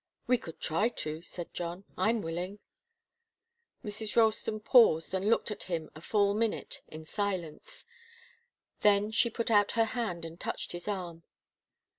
"We 0.25 0.39
could 0.39 0.59
try 0.59 0.89
to," 1.05 1.21
said 1.21 1.53
John. 1.53 1.83
"I'm 1.95 2.23
willing." 2.23 2.57
Mrs. 3.85 4.15
Ralston 4.15 4.59
paused 4.59 5.13
and 5.13 5.29
looked 5.29 5.51
at 5.51 5.65
him 5.65 5.91
a 5.93 6.01
full 6.01 6.33
minute 6.33 6.81
in 6.87 7.05
silence. 7.05 7.85
Then 8.79 9.11
she 9.11 9.29
put 9.29 9.51
out 9.51 9.73
her 9.73 9.85
hand 9.85 10.25
and 10.25 10.39
touched 10.39 10.71
his 10.71 10.87
arm. 10.87 11.21